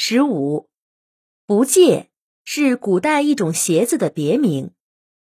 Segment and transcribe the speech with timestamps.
[0.00, 0.68] 十五，
[1.44, 2.08] 不戒
[2.44, 4.70] 是古代一种鞋子的别名。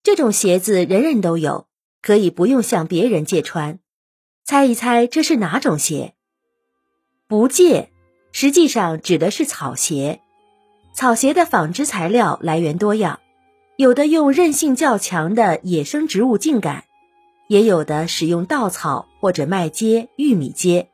[0.02, 1.68] 这种鞋子人人都有，
[2.00, 3.78] 可以不用向别人借穿。
[4.42, 6.14] 猜一猜这是哪种鞋？
[7.28, 7.90] 不戒
[8.32, 10.22] 实际上指的是草鞋。
[10.94, 13.20] 草鞋的纺织材料来源多样，
[13.76, 16.84] 有的用韧性较强的野生植物茎秆，
[17.48, 20.86] 也有的使用稻草或者麦秸、玉米秸。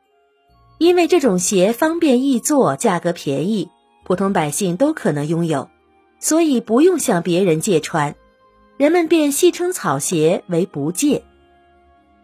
[0.81, 3.69] 因为这种鞋方便易做，价格便宜，
[4.03, 5.69] 普通百姓都可能拥有，
[6.19, 8.15] 所以不用向别人借穿，
[8.77, 11.23] 人们便戏称草鞋为不借。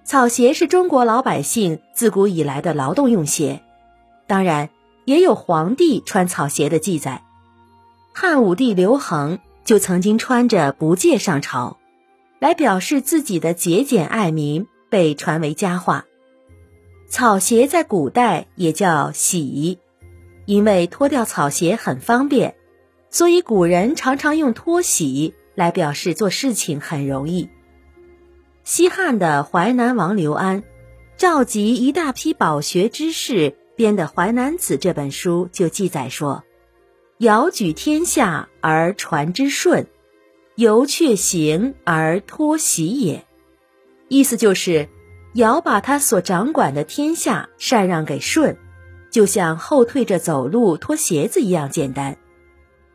[0.03, 3.61] 草鞋是中国老百姓自古以来的劳动用鞋，
[4.25, 4.71] 当然
[5.05, 7.21] 也有皇帝穿草鞋的记载。
[8.11, 11.77] 汉武帝刘恒就曾经穿着不借上朝，
[12.39, 16.06] 来表示自己的节俭爱民，被传为佳话。
[17.09, 19.79] 草鞋在古代也叫洗，
[20.45, 22.55] 因为脱掉草鞋很方便，
[23.09, 27.49] 所以古人常常用脱洗来表示做事情很容易。
[28.65, 30.63] 西汉的淮南王刘安
[31.15, 36.43] 召集一大批饱学之士编的《淮南子》这本书，就记载说
[37.19, 39.87] ：“尧举天下而传之顺，
[40.55, 43.23] 由却行而脱洗也。”
[44.09, 44.89] 意思就是。
[45.37, 48.57] 尧把他所掌管的天下禅让给舜，
[49.11, 52.17] 就像后退着走路脱鞋子一样简单。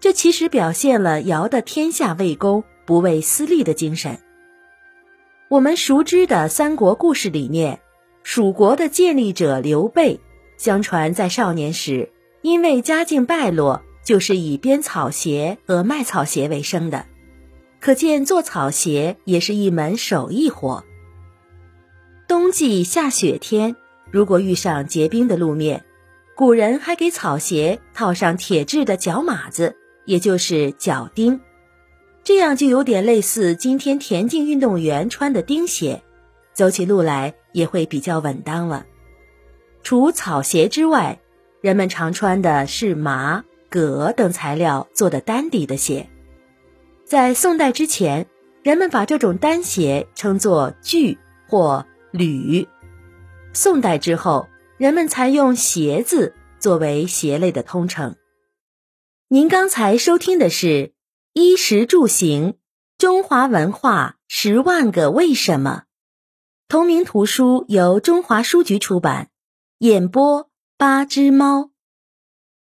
[0.00, 4.18] 这其实表现了尧的天下为公、不为私利的精神。
[5.48, 7.78] 我们熟知的三国故事里面，
[8.24, 10.18] 蜀国的建立者刘备，
[10.56, 17.06] 相传在少年时因为家境败落，就是以编草鞋和卖草鞋为生的。
[17.78, 20.84] 可见做草鞋也是一门手艺活。
[22.32, 23.76] 冬季下雪天，
[24.10, 25.84] 如果遇上结冰的路面，
[26.34, 31.38] 古人还给草鞋套上铁质的脚码子，也就是脚钉，
[32.24, 36.02] 这样就有点类似今天田径运动员穿的钉鞋，
[36.54, 38.86] 走起路来也会比较稳当了。
[39.82, 41.20] 除草鞋之外，
[41.60, 46.08] 人们常穿的是麻、葛等材料做的单底的鞋。
[47.04, 48.26] 在宋代之前，
[48.62, 51.84] 人们把这种单鞋称作具或。
[52.12, 52.68] 履，
[53.54, 54.46] 宋代之后，
[54.76, 58.16] 人们才用鞋子作为鞋类的通称。
[59.28, 60.66] 您刚才收听的是
[61.32, 62.58] 《衣食住行：
[62.98, 65.84] 中华文化十万个为什么》，
[66.68, 69.30] 同名图书由中华书局出版，
[69.78, 71.71] 演播八只猫。